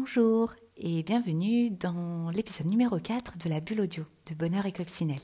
[0.00, 5.20] Bonjour et bienvenue dans l'épisode numéro 4 de la bulle audio de Bonheur et Coccinelle.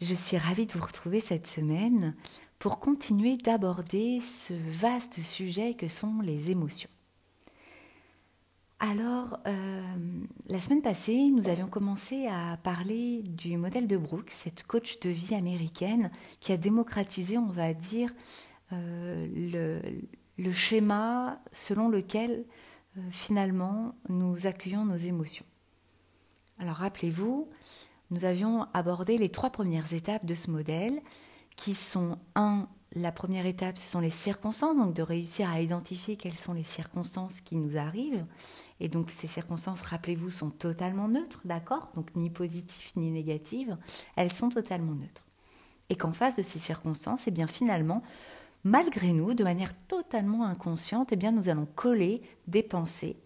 [0.00, 2.14] Je suis ravie de vous retrouver cette semaine
[2.60, 6.88] pour continuer d'aborder ce vaste sujet que sont les émotions.
[8.78, 9.82] Alors, euh,
[10.48, 15.10] la semaine passée, nous avions commencé à parler du modèle de Brooks, cette coach de
[15.10, 18.12] vie américaine qui a démocratisé, on va dire,
[18.72, 19.26] euh,
[20.38, 22.44] le schéma selon lequel
[22.98, 25.46] euh, finalement, nous accueillons nos émotions.
[26.58, 27.48] Alors rappelez-vous,
[28.10, 31.00] nous avions abordé les trois premières étapes de ce modèle,
[31.56, 36.16] qui sont un, la première étape, ce sont les circonstances, donc de réussir à identifier
[36.16, 38.26] quelles sont les circonstances qui nous arrivent.
[38.80, 41.90] Et donc ces circonstances, rappelez-vous, sont totalement neutres, d'accord?
[41.94, 43.76] Donc ni positives ni négatives,
[44.16, 45.24] elles sont totalement neutres.
[45.88, 48.02] Et qu'en face de ces circonstances, eh bien finalement,
[48.64, 53.16] malgré nous, de manière totalement inconsciente, eh bien, nous allons coller des pensées.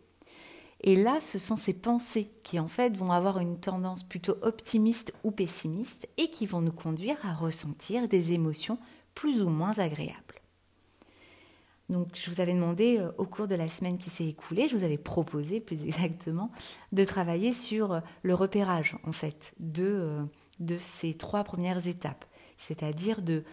[0.86, 5.14] Et là, ce sont ces pensées qui, en fait, vont avoir une tendance plutôt optimiste
[5.24, 8.78] ou pessimiste et qui vont nous conduire à ressentir des émotions
[9.14, 10.20] plus ou moins agréables.
[11.88, 14.76] Donc, je vous avais demandé euh, au cours de la semaine qui s'est écoulée, je
[14.76, 16.50] vous avais proposé plus exactement
[16.92, 20.22] de travailler sur euh, le repérage, en fait, de, euh,
[20.60, 22.24] de ces trois premières étapes,
[22.58, 23.44] c'est-à-dire de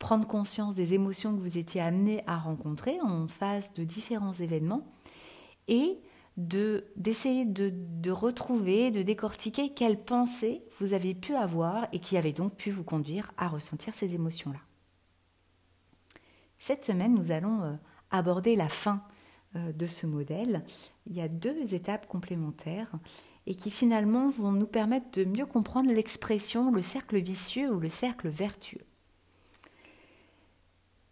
[0.00, 4.84] prendre conscience des émotions que vous étiez amené à rencontrer en face de différents événements
[5.68, 6.00] et
[6.36, 12.16] de d'essayer de, de, retrouver, de décortiquer quelles pensées vous avez pu avoir et qui
[12.16, 14.60] avaient donc pu vous conduire à ressentir ces émotions-là.
[16.58, 17.74] Cette semaine, nous allons euh,
[18.10, 19.02] aborder la fin
[19.54, 20.64] euh, de ce modèle.
[21.06, 22.92] Il y a deux étapes complémentaires
[23.46, 27.90] et qui finalement vont nous permettre de mieux comprendre l'expression le cercle vicieux ou le
[27.90, 28.86] cercle vertueux.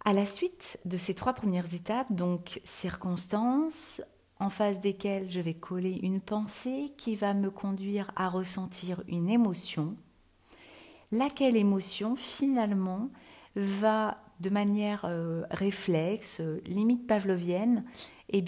[0.05, 4.01] À la suite de ces trois premières étapes, donc circonstances,
[4.41, 9.29] en face desquelles je vais coller une pensée qui va me conduire à ressentir une
[9.29, 9.97] émotion,
[11.11, 13.11] laquelle émotion finalement
[13.57, 17.85] va de manière euh, réflexe, limite pavlovienne,
[18.29, 18.45] eh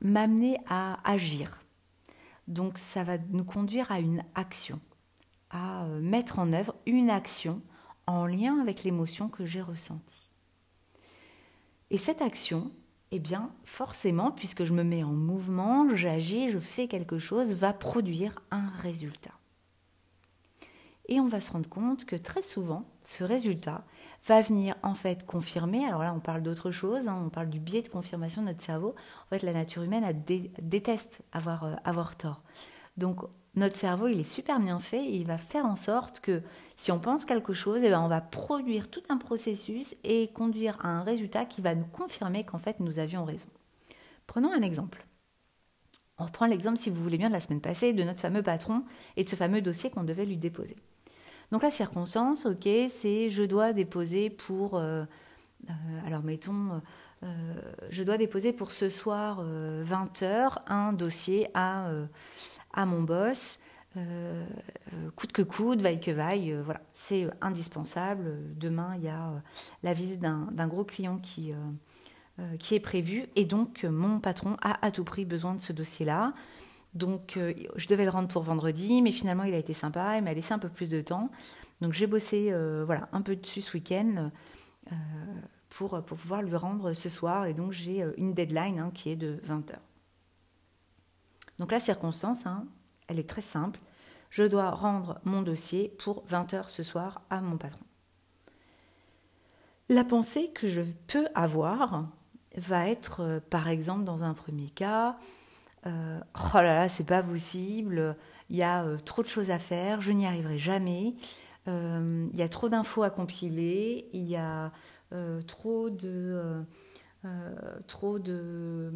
[0.00, 1.62] m'amener à agir.
[2.48, 4.80] Donc ça va nous conduire à une action,
[5.50, 7.62] à euh, mettre en œuvre une action
[8.06, 10.27] en lien avec l'émotion que j'ai ressentie.
[11.90, 12.70] Et cette action,
[13.10, 17.72] eh bien, forcément, puisque je me mets en mouvement, j'agis, je fais quelque chose, va
[17.72, 19.32] produire un résultat.
[21.10, 23.84] Et on va se rendre compte que très souvent, ce résultat
[24.26, 27.60] va venir en fait confirmer, alors là on parle d'autre chose, hein, on parle du
[27.60, 28.94] biais de confirmation de notre cerveau,
[29.24, 30.04] en fait la nature humaine
[30.60, 32.42] déteste avoir, euh, avoir tort.
[32.98, 33.22] Donc
[33.58, 36.42] notre cerveau, il est super bien fait et il va faire en sorte que
[36.76, 40.78] si on pense quelque chose, eh ben, on va produire tout un processus et conduire
[40.82, 43.48] à un résultat qui va nous confirmer qu'en fait nous avions raison.
[44.26, 45.06] Prenons un exemple.
[46.18, 48.84] On reprend l'exemple, si vous voulez bien, de la semaine passée, de notre fameux patron
[49.16, 50.76] et de ce fameux dossier qu'on devait lui déposer.
[51.52, 55.04] Donc la circonstance, ok, c'est je dois déposer pour, euh,
[55.68, 55.72] euh,
[56.06, 56.82] alors mettons,
[57.22, 57.26] euh,
[57.88, 61.90] je dois déposer pour ce soir 20h un dossier à
[62.72, 63.58] à mon boss,
[63.96, 64.44] euh,
[64.92, 68.36] euh, coûte que coûte, vaille que vaille, euh, voilà, c'est indispensable.
[68.56, 69.42] Demain, il y a
[69.82, 71.52] la visite d'un gros client qui,
[72.70, 76.34] est prévu et donc mon patron a à tout prix besoin de ce dossier-là.
[76.94, 77.38] Donc
[77.76, 80.52] je devais le rendre pour vendredi, mais finalement il a été sympa, il m'a laissé
[80.52, 81.30] un peu plus de temps.
[81.80, 82.52] Donc j'ai bossé
[82.84, 84.30] voilà, un peu dessus ce week-end
[85.68, 89.16] pour, pour pouvoir le rendre ce soir et donc j'ai une deadline hein, qui est
[89.16, 89.87] de 20 heures.
[91.58, 92.66] Donc la circonstance, hein,
[93.08, 93.80] elle est très simple.
[94.30, 97.84] Je dois rendre mon dossier pour 20 heures ce soir à mon patron.
[99.88, 102.06] La pensée que je peux avoir
[102.56, 105.16] va être, euh, par exemple, dans un premier cas,
[105.86, 108.16] euh, oh là là, c'est pas possible,
[108.50, 111.14] il y a euh, trop de choses à faire, je n'y arriverai jamais,
[111.66, 114.72] il y a trop d'infos à compiler, il y a
[115.46, 116.64] trop de,
[117.86, 118.90] trop de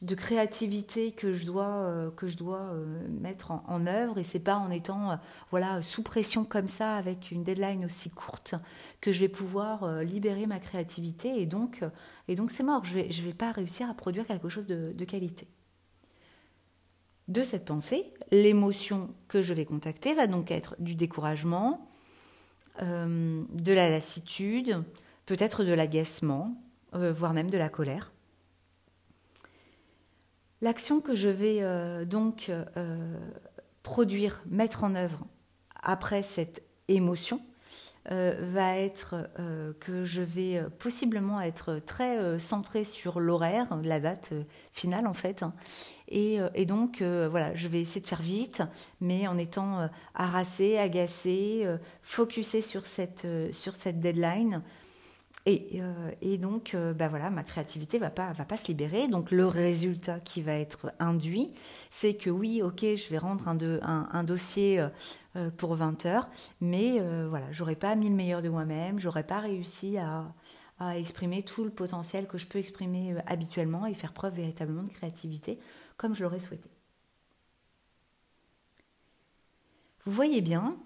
[0.00, 4.18] de créativité que je dois, euh, que je dois euh, mettre en, œuvre.
[4.18, 5.16] Et c'est pas en étant euh,
[5.50, 8.54] voilà sous pression comme ça avec une deadline aussi courte
[9.00, 11.40] que je vais pouvoir libérer ma créativité.
[11.40, 11.82] Et donc
[12.28, 12.84] et donc c'est mort.
[12.84, 15.48] Je vais je vais pas réussir à produire quelque chose de, de qualité.
[17.26, 21.84] De cette pensée l'émotion que je vais contacter va donc être du découragement
[22.80, 24.84] de la lassitude
[25.26, 26.54] peut-être de l'agacement
[26.92, 28.12] voire même de la colère
[30.60, 32.64] L'action que je vais euh, donc euh,
[33.82, 35.24] produire, mettre en œuvre
[35.82, 37.40] après cette émotion,
[38.10, 39.28] va être
[39.80, 44.32] que je vais possiblement être très centrée sur l'horaire, la date
[44.72, 45.42] finale en fait.
[45.42, 45.52] Hein.
[46.08, 48.62] Et, donc, voilà, je vais essayer de faire vite,
[49.02, 51.66] mais en étant harassée, agacée,
[52.00, 54.62] focusée sur cette, sur cette deadline
[55.48, 59.08] euh, et, donc, euh, bah voilà, ma créativité va pas va pas se libérer.
[59.08, 61.52] Donc, le résultat qui va être induit,
[61.90, 64.80] c'est que oui, ok, je vais rendre un, dossier
[65.36, 66.28] euh, pour 20 heures,
[66.60, 70.34] mais voilà, j'aurais pas mis le meilleur de moi-même, j'aurais pas réussi à,
[70.94, 75.58] exprimer tout le potentiel que je peux exprimer habituellement et faire preuve véritablement de créativité
[75.96, 76.70] comme je l'aurais souhaité.
[80.04, 80.76] Vous voyez bien,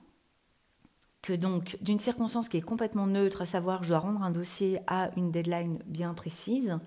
[1.22, 4.80] que donc d'une circonstance qui est complètement neutre, à savoir je dois rendre un dossier
[4.88, 6.78] à une deadline bien précise,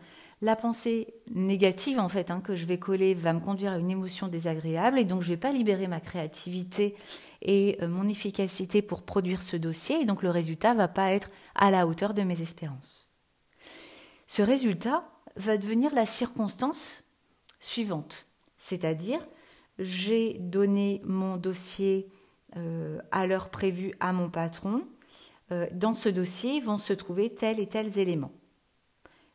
[0.41, 3.89] la pensée négative en fait hein, que je vais coller va me conduire à une
[3.89, 6.95] émotion désagréable et donc je ne vais pas libérer ma créativité
[7.41, 11.31] et euh, mon efficacité pour produire ce dossier et donc le résultat va pas être
[11.55, 13.09] à la hauteur de mes espérances.
[14.27, 17.05] Ce résultat va devenir la circonstance
[17.59, 18.27] suivante,
[18.57, 19.25] c'est-à-dire
[19.79, 22.09] j'ai donné mon dossier
[23.11, 24.83] à l'heure prévue à mon patron,
[25.51, 28.31] euh, dans ce dossier vont se trouver tels et tels éléments.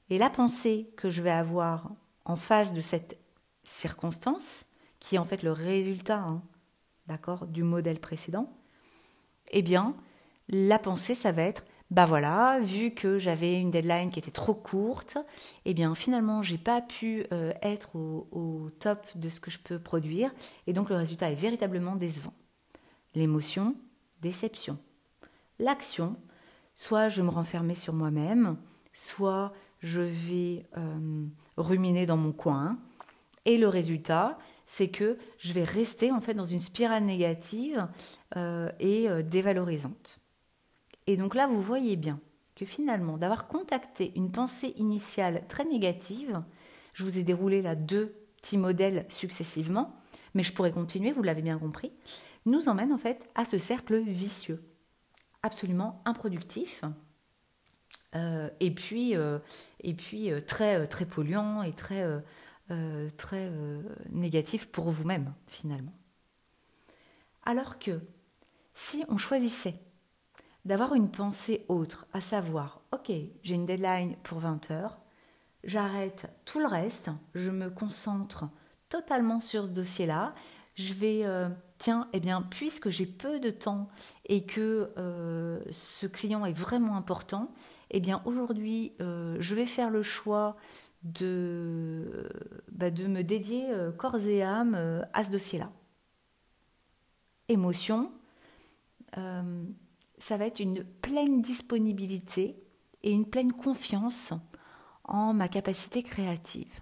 [0.09, 1.91] Et la pensée que je vais avoir
[2.25, 3.19] en face de cette
[3.63, 4.67] circonstance,
[4.99, 6.43] qui est en fait le résultat hein,
[7.07, 8.53] d'accord, du modèle précédent,
[9.53, 9.95] eh bien,
[10.49, 14.55] la pensée, ça va être bah voilà, vu que j'avais une deadline qui était trop
[14.55, 15.19] courte,
[15.65, 19.81] eh bien finalement j'ai pas pu euh, être au, top de ce que je peux
[19.81, 20.33] produire,
[20.69, 22.33] et donc le résultat est véritablement décevant.
[23.15, 23.75] L'émotion,
[24.21, 24.79] déception.
[25.59, 26.17] L'action,
[26.75, 28.57] soit je me renfermais sur moi-même,
[28.93, 31.27] soit je vais euh,
[31.57, 32.79] ruminer dans mon coin.
[33.45, 37.89] Et le résultat, c'est que je vais rester en fait dans une spirale négative
[38.37, 40.21] euh, et euh, dévalorisante.
[41.07, 42.21] Et donc là, vous voyez bien
[42.55, 46.43] que finalement, d'avoir contacté une pensée initiale très négative,
[46.93, 49.97] je vous ai déroulé là deux petits modèles successivement,
[50.35, 51.93] mais je pourrais continuer, vous l'avez bien compris,
[52.47, 54.63] nous emmène en fait à ce cercle vicieux,
[55.43, 56.85] absolument improductif,
[58.15, 59.39] euh, et puis, euh,
[59.85, 62.05] euh, très, très polluant et très,
[63.17, 63.51] très
[64.11, 65.95] négatif pour vous-même finalement.
[67.45, 68.01] Alors que
[68.75, 69.75] si on choisissait
[70.65, 73.11] d'avoir une pensée autre, à savoir, ok,
[73.43, 74.99] j'ai une deadline pour 20 heures,
[75.65, 78.45] j'arrête tout le reste, je me concentre
[78.89, 80.35] totalement sur ce dossier-là,
[80.77, 81.25] je vais
[81.81, 83.89] tiens, eh bien, puisque j'ai peu de temps
[84.27, 87.53] et que euh, ce client est vraiment important,
[87.91, 90.57] eh bien, aujourd'hui, euh, je vais faire le choix
[91.03, 92.29] de,
[92.71, 94.77] bah, me dédier euh, corps et âme
[95.13, 95.73] à ce dossier-là.
[97.49, 98.13] Émotion,
[99.15, 102.63] ça va être une pleine disponibilité
[103.03, 104.35] et une pleine confiance
[105.03, 106.81] en ma capacité créative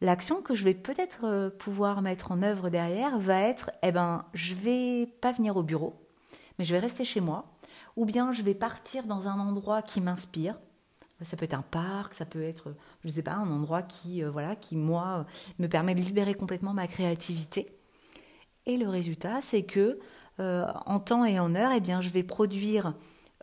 [0.00, 4.24] l'action que je vais peut-être euh, pouvoir mettre en œuvre derrière va être, eh ben,
[4.34, 5.94] je vais pas venir au bureau,
[6.58, 7.46] mais je vais rester chez moi,
[7.96, 10.58] ou bien je vais partir dans un endroit qui m'inspire.
[11.22, 14.24] Ça peut être un parc, ça peut être, je ne sais pas, un endroit qui,
[14.24, 15.26] euh, voilà, qui moi
[15.58, 17.76] me permet de libérer complètement ma créativité.
[18.64, 19.98] Et le résultat, c'est que
[20.38, 22.94] euh, en temps et en heure, eh bien, je vais produire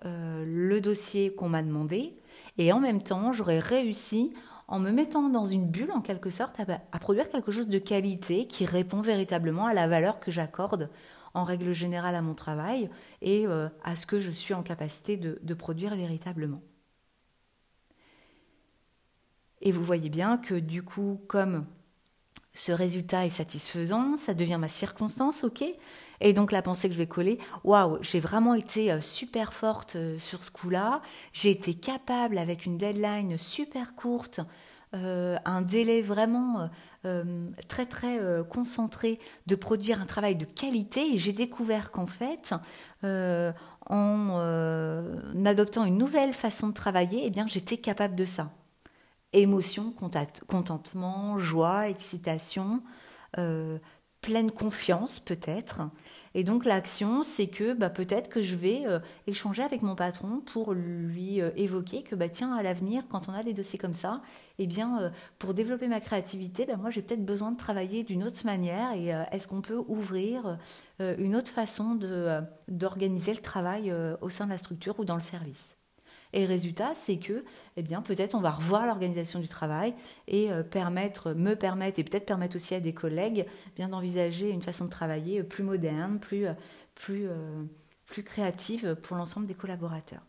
[0.04, 2.16] le dossier qu'on m'a demandé,
[2.60, 4.34] et en même temps, j'aurai réussi
[4.68, 8.48] en me mettant dans une bulle en quelque sorte à, produire quelque chose de qualité
[8.48, 10.90] qui répond véritablement à la valeur que j'accorde
[11.34, 12.90] en règle générale à mon travail
[13.22, 16.62] et euh, à ce que je suis en capacité de, produire véritablement.
[19.62, 21.66] Et vous voyez bien que du coup, comme
[22.54, 25.64] ce résultat est satisfaisant, ça devient ma circonstance, ok?
[26.20, 29.96] Et donc la pensée que je vais coller, waouh, j'ai vraiment été euh, super forte
[29.96, 31.02] euh, sur ce coup-là,
[31.34, 34.42] j'ai été capable avec une deadline super courte,
[34.94, 36.70] euh, un délai vraiment
[37.70, 41.14] très très concentré de produire un travail de qualité.
[41.14, 42.54] Et j'ai découvert qu'en fait,
[43.90, 48.52] en adoptant une nouvelle façon de travailler, eh bien j'étais capable de ça.
[49.32, 49.94] Émotion,
[50.48, 52.82] contentement, joie, excitation,
[53.38, 53.78] euh,
[54.22, 55.82] pleine confiance peut-être.
[56.34, 60.42] Et donc l'action, c'est que bah, peut-être que je vais euh, échanger avec mon patron
[60.42, 63.94] pour lui euh, évoquer que bah, tiens, à l'avenir, quand on a des dossiers comme
[63.94, 64.22] ça,
[64.60, 68.46] eh bien, pour développer ma créativité, bah, moi j'ai peut-être besoin de travailler d'une autre
[68.46, 70.58] manière et est-ce qu'on peut ouvrir
[71.00, 71.98] une autre façon
[72.68, 75.77] d'organiser le travail au sein de la structure ou dans le service?
[76.38, 77.44] Et résultat, c'est que,
[77.78, 79.96] eh bien, peut-être on va revoir l'organisation du travail
[80.28, 84.62] et euh, permettre, me permettre et peut-être permettre aussi à des collègues bien d'envisager une
[84.62, 86.54] façon de travailler plus moderne, plus, euh,
[87.10, 87.64] euh,
[88.06, 90.22] plus créative pour l'ensemble des collaborateurs.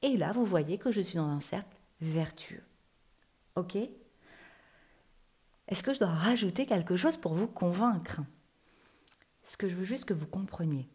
[0.00, 2.64] Et là, vous voyez que je suis dans un cercle vertueux.
[3.56, 3.76] OK?
[5.68, 8.22] Est-ce que je dois rajouter quelque chose pour vous convaincre?
[9.44, 10.88] Ce que je veux juste que vous compreniez,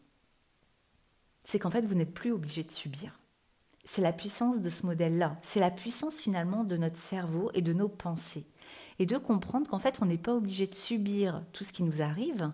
[1.43, 3.19] c'est qu'en fait, vous n'êtes plus obligé de subir.
[3.83, 5.38] C'est la puissance de ce modèle-là.
[5.41, 8.45] C'est la puissance finalement de notre cerveau et de nos pensées.
[9.00, 12.01] Et de comprendre qu'en fait, on n'est pas obligé de subir tout ce qui nous
[12.01, 12.51] arrive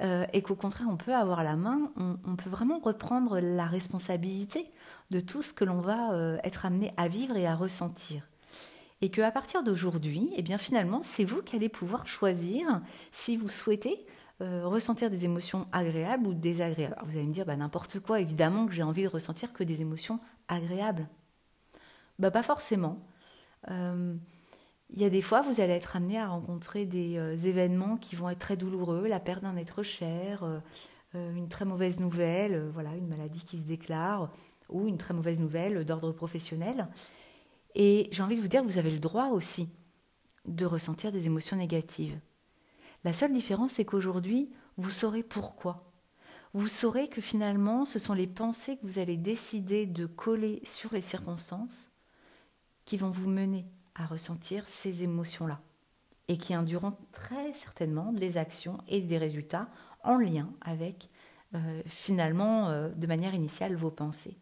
[0.00, 4.70] euh, et qu'au contraire, on peut avoir la main, on, peut vraiment reprendre la responsabilité
[5.10, 8.22] de tout ce que l'on va euh, être amené à vivre et à ressentir.
[9.02, 13.48] Et qu'à partir d'aujourd'hui, eh bien finalement, c'est vous qui allez pouvoir choisir si vous
[13.48, 14.06] souhaitez
[14.40, 16.96] euh, ressentir des émotions agréables ou désagréables.
[17.04, 19.82] Vous allez me dire, bah, n'importe quoi, évidemment que j'ai envie de ressentir que des
[19.82, 20.18] émotions
[20.48, 21.08] agréables.
[22.18, 22.98] Bah, pas forcément.
[23.70, 24.14] Euh,
[24.88, 28.16] il y a des fois, vous allez être amené à rencontrer des euh, événements qui
[28.16, 30.44] vont être très douloureux, la perte d'un être cher,
[31.14, 34.32] une très mauvaise nouvelle, voilà, une maladie qui se déclare,
[34.68, 36.88] ou une très mauvaise nouvelle d'ordre professionnel.
[37.74, 39.68] Et j'ai envie de vous dire vous avez le droit aussi
[40.46, 42.18] de ressentir des émotions négatives.
[43.04, 45.90] La seule différence, c'est qu'aujourd'hui, vous saurez pourquoi.
[46.52, 50.92] Vous saurez que finalement, ce sont les pensées que vous allez décider de coller sur
[50.92, 51.90] les circonstances
[52.84, 55.60] qui vont vous mener à ressentir ces émotions-là
[56.28, 59.68] et qui induiront très certainement des actions et des résultats
[60.02, 61.08] en lien avec
[61.54, 64.36] euh, finalement, euh, de manière initiale, vos pensées.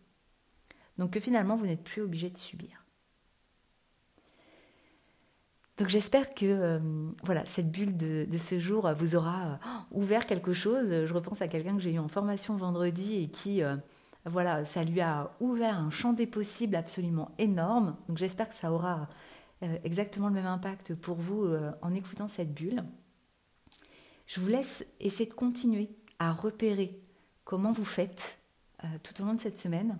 [0.98, 2.84] Donc que finalement, vous n'êtes plus obligé de subir.
[5.78, 6.78] Donc j'espère que euh,
[7.22, 9.56] voilà cette bulle de, ce jour vous aura euh,
[9.92, 10.88] ouvert quelque chose.
[10.88, 13.76] Je repense à quelqu'un que j'ai eu en formation vendredi et qui euh,
[14.24, 17.96] voilà ça lui a ouvert un champ des possibles absolument énorme.
[18.08, 19.08] Donc j'espère que ça aura
[19.82, 21.48] exactement le même impact pour vous
[21.82, 22.84] en écoutant cette bulle.
[24.26, 25.88] Je vous laisse essayer de continuer
[26.20, 27.00] à repérer
[27.44, 28.40] comment vous faites
[29.02, 29.98] tout au long de cette semaine.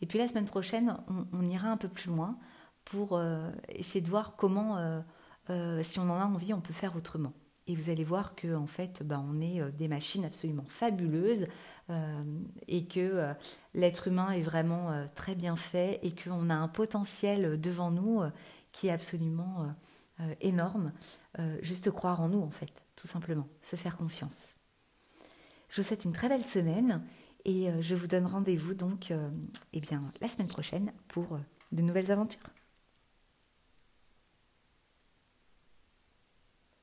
[0.00, 0.96] Et puis la semaine prochaine,
[1.32, 2.36] on ira un peu plus loin
[2.84, 3.20] pour
[3.68, 5.04] essayer de voir comment
[5.50, 7.32] euh, si on en a envie, on peut faire autrement.
[7.68, 11.46] Et vous allez voir que en fait, bah, on est euh, des machines absolument fabuleuses
[11.90, 12.22] euh,
[12.68, 13.34] et que
[13.74, 18.22] l'être humain est vraiment très bien fait et qu'on a un potentiel devant nous
[18.72, 19.72] qui est absolument
[20.40, 20.92] énorme.
[21.60, 24.56] juste croire en nous, en fait, tout simplement, se faire confiance.
[25.68, 27.04] Je vous souhaite une très belle semaine
[27.44, 29.12] et je vous donne rendez-vous donc
[29.72, 31.38] eh bien, la semaine prochaine pour
[31.70, 32.55] de nouvelles aventures.